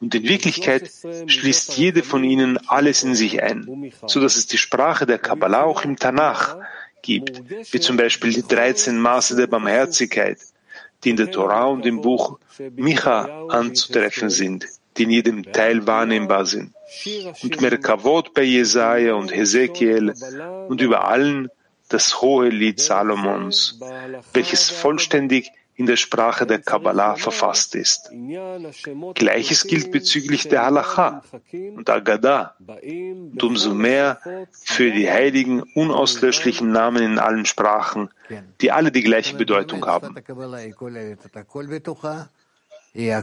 und 0.04 0.14
in 0.16 0.24
Wirklichkeit 0.24 0.92
schließt 1.28 1.78
jede 1.78 2.04
von 2.04 2.26
ihnen 2.26 2.58
alles 2.68 3.04
in 3.04 3.16
sich 3.16 3.42
ein, 3.42 3.94
so 4.06 4.20
dass 4.20 4.36
es 4.36 4.48
die 4.48 4.58
Sprache 4.58 5.06
der 5.06 5.18
Kabbalah 5.18 5.64
auch 5.64 5.86
im 5.86 5.96
Tanach 5.96 6.58
gibt, 7.02 7.42
wie 7.72 7.80
zum 7.80 7.96
Beispiel 7.96 8.34
die 8.34 8.46
13 8.46 9.00
Maße 9.00 9.38
der 9.38 9.48
Barmherzigkeit, 9.48 10.40
die 11.04 11.12
in 11.12 11.16
der 11.16 11.32
Torah 11.32 11.68
und 11.68 11.86
im 11.86 12.02
Buch 12.02 12.38
Micha 12.76 13.48
anzutreffen 13.48 14.30
sind, 14.30 14.66
die 14.98 15.04
in 15.04 15.10
jedem 15.10 15.44
Teil 15.54 15.88
wahrnehmbar 15.88 16.46
sind. 16.46 16.74
Und 17.42 17.62
Merkavot 17.62 18.34
bei 18.34 18.44
Jesaja 18.44 19.14
und 19.14 19.34
Hesekiel 19.34 20.14
und 20.68 20.82
über 20.82 21.08
allen 21.08 21.48
das 21.88 22.22
hohe 22.22 22.50
Lied 22.50 22.82
Salomons, 22.82 23.80
welches 24.34 24.70
vollständig 24.70 25.50
in 25.76 25.86
der 25.86 25.96
Sprache 25.96 26.46
der 26.46 26.60
Kabbalah 26.60 27.16
verfasst 27.16 27.76
ist. 27.76 28.12
Gleiches 29.16 29.66
gilt 29.66 29.92
bezüglich 29.92 30.48
der 30.48 30.66
Halacha 30.66 31.24
und 31.52 31.90
Agadah 31.90 32.56
und 32.60 33.44
umso 33.44 33.74
mehr 33.74 34.20
für 34.52 34.92
die 34.92 35.10
heiligen, 35.10 35.64
unauslöschlichen 35.74 36.72
Namen 36.72 37.04
in 37.04 37.20
allen 37.20 37.46
Sprachen, 37.46 38.10
die 38.62 38.72
alle 38.72 38.92
die 38.92 39.02
gleiche 39.02 39.36
Bedeutung 39.36 39.86
haben. 39.86 40.16
Ja, 42.96 43.22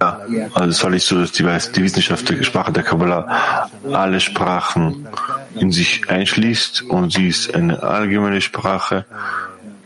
also 0.54 0.70
es 0.70 0.82
war 0.82 0.90
nicht 0.90 1.06
so, 1.06 1.20
dass 1.20 1.30
die, 1.30 1.44
die 1.44 1.82
Wissenschaft 1.84 2.28
der 2.28 2.42
Sprache 2.42 2.72
der 2.72 2.82
Kabbalah 2.82 3.70
alle 3.92 4.18
Sprachen 4.18 5.06
in 5.54 5.70
sich 5.70 6.10
einschließt 6.10 6.82
und 6.82 7.12
sie 7.12 7.28
ist 7.28 7.54
eine 7.54 7.80
allgemeine 7.80 8.40
Sprache, 8.40 9.06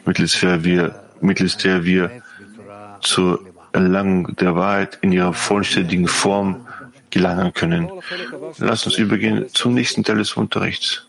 mittels 0.07 0.41
der 0.41 0.65
wir, 0.65 0.95
mittels 1.21 1.59
der 1.59 1.85
wir 1.85 2.24
zur 3.05 3.41
Erlangung 3.73 4.35
der 4.37 4.57
Wahrheit 4.57 4.99
in 5.03 5.13
ihrer 5.13 5.33
vollständigen 5.33 6.09
Form 6.09 6.67
gelangen 7.11 7.53
können. 7.55 7.91
Lass 8.59 8.87
uns 8.87 8.99
übergehen 8.99 9.47
zum 9.53 9.75
nächsten 9.75 10.05
Teil 10.05 10.19
des 10.19 10.35
Unterrichts. 10.35 11.07